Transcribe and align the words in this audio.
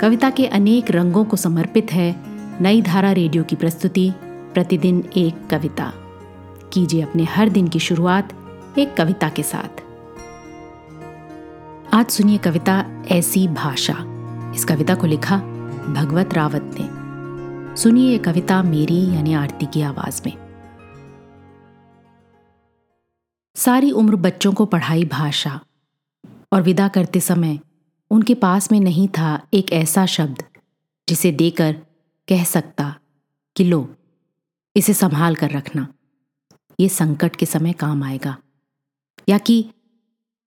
कविता 0.00 0.30
के 0.30 0.46
अनेक 0.46 0.90
रंगों 0.90 1.24
को 1.24 1.36
समर्पित 1.36 1.92
है 1.92 2.16
नई 2.62 2.82
धारा 2.82 3.12
रेडियो 3.12 3.44
की 3.44 3.56
प्रस्तुति, 3.56 4.12
प्रतिदिन 4.24 5.10
एक 5.16 5.48
कविता। 5.50 5.92
कीजिए 6.72 7.02
अपने 7.02 7.24
हर 7.24 7.48
दिन 7.48 7.68
की 7.68 7.78
शुरुआत 7.78 8.32
एक 8.78 8.96
कविता 8.96 9.28
के 9.28 9.42
साथ। 9.42 9.82
आज 11.94 12.06
सुनिए 12.10 12.38
कविता 12.38 13.04
ऐसी 13.10 13.48
भाषा। 13.48 13.96
इस 14.54 14.64
कविता 14.64 14.94
को 14.94 15.06
लिखा 15.06 15.36
भगवत 15.88 16.34
रावत 16.34 16.76
ने। 16.80 16.88
सुनिए 17.76 18.12
ये 18.12 18.18
कविता 18.18 18.62
मेरी 18.62 19.14
यानी 19.14 19.34
आरती 19.34 19.66
की 19.66 19.82
आवाज़ 19.82 20.22
में। 20.26 20.32
सारी 23.56 23.90
उम्र 23.90 24.16
बच्चों 24.16 24.52
को 24.52 24.66
पढ़ाई 24.66 25.04
भाषा 25.04 25.60
और 26.52 26.62
विदा 26.62 26.88
करते 26.88 27.20
समय 27.20 27.60
उनके 28.10 28.34
पास 28.34 28.72
में 28.72 28.80
नहीं 28.80 29.08
था 29.08 29.48
एक 29.54 29.72
ऐसा 29.72 30.06
शब्द 30.06 30.44
जिसे 31.08 31.32
देकर 31.32 31.72
कह 32.28 32.44
सकता 32.44 33.00
कि 33.56 33.64
लो, 33.64 33.96
इसे 34.76 34.94
संभाल 34.94 35.34
कर 35.34 35.50
रखना। 35.50 35.94
ये 36.80 36.88
संकट 36.88 37.36
के 37.36 37.46
समय 37.46 37.72
काम 37.72 38.02
आएगा। 38.02 38.38
या 39.28 39.38
कि 39.38 39.70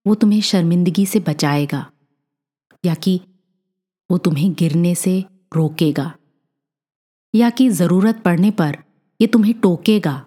वो 0.08 0.16
तुम्हें 0.16 0.42
शर्मिंदगी 0.42 1.06
से 1.06 1.20
बचाएगा। 1.20 1.92
या 2.86 2.96
कि 2.96 3.22
वो 4.12 4.18
तुम्हें 4.18 4.54
गिरने 4.54 4.96
से 4.96 5.26
रोकेगा। 5.56 6.16
या 7.36 7.50
कि 7.50 7.70
ज़रूरत 7.70 8.24
पड़ने 8.24 8.52
पर 8.52 8.78
ये 9.22 9.28
तुम्हें 9.28 9.54
टोकेगा। 9.54 10.26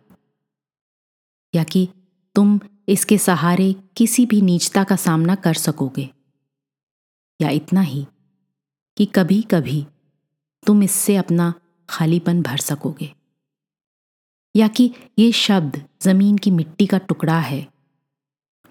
या 1.55 1.65
कि 1.65 1.89
तुम 2.35 2.61
इसके 2.89 3.19
सहारे 3.19 3.75
किसी 3.97 4.27
भी 4.27 4.41
नीचता 4.41 4.85
का 4.85 4.97
सामना 4.97 5.35
कर 5.35 5.55
सकोगे। 5.55 6.11
या 7.45 7.51
इतना 7.51 7.81
ही 7.81 8.07
कि 8.97 9.07
कभी 9.07 9.43
कभी 9.43 9.87
तुम 10.67 10.83
इससे 10.83 11.17
अपना 11.17 11.55
खालीपन 11.89 12.43
भर 12.43 12.57
सकोगे। 12.57 13.15
या 14.57 14.69
कि 14.69 14.95
ये 15.19 15.33
शब्द 15.33 15.89
ज़मीन 16.03 16.39
की 16.39 16.51
मिट्टी 16.51 16.87
का 16.87 16.99
टुकड़ा 16.99 17.41
है, 17.41 17.69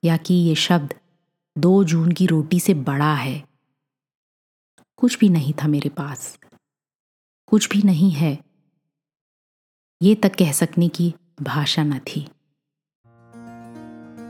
या 0.03 0.17
कि 0.17 0.33
ये 0.33 0.55
शब्द 0.55 0.93
दो 1.57 1.83
जून 1.83 2.11
की 2.11 2.25
रोटी 2.25 2.59
से 2.59 2.73
बड़ा 2.73 3.15
है। 3.15 3.47
कुछ 4.97 5.19
भी 5.19 5.29
नहीं 5.29 5.53
था 5.53 5.67
मेरे 5.67 5.89
पास। 5.89 6.39
कुछ 7.47 7.69
भी 7.69 7.81
नहीं 7.81 8.11
है। 8.11 8.43
ये 10.01 10.15
तक 10.15 10.35
कह 10.35 10.51
सकने 10.51 10.89
की 10.89 11.13
भाषा 11.41 11.83
न 11.83 11.99
थी। 11.99 12.29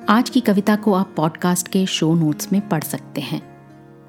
आज 0.10 0.30
की 0.30 0.42
कविता 0.42 0.76
को 0.76 0.94
आप 0.94 1.14
पॉडकास्ट 1.17 1.67
के 1.67 1.86
शो 1.86 2.16
नोट्स 2.16 2.52
में 2.52 2.70
पढ़ 2.70 2.84
सकते 2.84 3.22
हैं। 3.22 3.53